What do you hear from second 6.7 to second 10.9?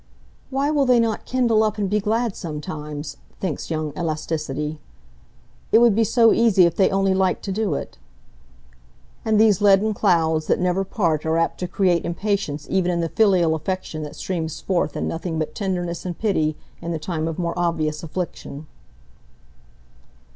they only liked to do it." And these leaden clouds that never